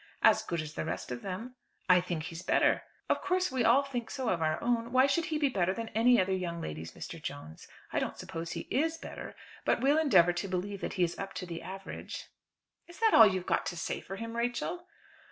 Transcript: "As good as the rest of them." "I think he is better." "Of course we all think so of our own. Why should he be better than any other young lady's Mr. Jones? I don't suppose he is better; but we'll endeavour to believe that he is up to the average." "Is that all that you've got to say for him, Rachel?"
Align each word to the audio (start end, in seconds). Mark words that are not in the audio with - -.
"As 0.23 0.41
good 0.41 0.61
as 0.63 0.73
the 0.73 0.83
rest 0.83 1.11
of 1.11 1.21
them." 1.21 1.53
"I 1.87 2.01
think 2.01 2.23
he 2.23 2.35
is 2.35 2.41
better." 2.41 2.81
"Of 3.07 3.21
course 3.21 3.51
we 3.51 3.63
all 3.63 3.83
think 3.83 4.09
so 4.09 4.29
of 4.29 4.41
our 4.41 4.59
own. 4.59 4.91
Why 4.91 5.05
should 5.05 5.25
he 5.25 5.37
be 5.37 5.47
better 5.47 5.75
than 5.75 5.89
any 5.89 6.19
other 6.19 6.33
young 6.33 6.59
lady's 6.59 6.93
Mr. 6.93 7.21
Jones? 7.21 7.67
I 7.93 7.99
don't 7.99 8.17
suppose 8.17 8.53
he 8.53 8.61
is 8.71 8.97
better; 8.97 9.35
but 9.63 9.79
we'll 9.79 9.99
endeavour 9.99 10.33
to 10.33 10.47
believe 10.47 10.81
that 10.81 10.93
he 10.93 11.03
is 11.03 11.19
up 11.19 11.33
to 11.35 11.45
the 11.45 11.61
average." 11.61 12.29
"Is 12.87 12.97
that 12.99 13.13
all 13.13 13.25
that 13.25 13.33
you've 13.33 13.45
got 13.45 13.63
to 13.67 13.77
say 13.77 14.01
for 14.01 14.15
him, 14.15 14.35
Rachel?" 14.35 14.87